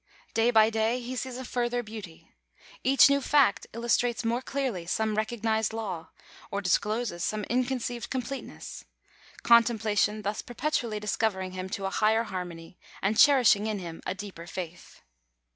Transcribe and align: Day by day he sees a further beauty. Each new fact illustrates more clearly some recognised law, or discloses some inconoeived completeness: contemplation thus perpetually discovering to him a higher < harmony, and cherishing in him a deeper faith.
Day 0.33 0.49
by 0.49 0.71
day 0.71 0.99
he 0.99 1.15
sees 1.15 1.37
a 1.37 1.45
further 1.45 1.83
beauty. 1.83 2.31
Each 2.83 3.07
new 3.07 3.21
fact 3.21 3.67
illustrates 3.71 4.25
more 4.25 4.41
clearly 4.41 4.87
some 4.87 5.13
recognised 5.13 5.73
law, 5.73 6.09
or 6.49 6.59
discloses 6.59 7.23
some 7.23 7.43
inconoeived 7.51 8.09
completeness: 8.09 8.83
contemplation 9.43 10.23
thus 10.23 10.41
perpetually 10.41 10.99
discovering 10.99 11.51
to 11.51 11.55
him 11.79 11.85
a 11.85 11.89
higher 11.91 12.23
< 12.23 12.23
harmony, 12.33 12.79
and 13.03 13.15
cherishing 13.19 13.67
in 13.67 13.77
him 13.77 14.01
a 14.07 14.15
deeper 14.15 14.47
faith. 14.47 15.03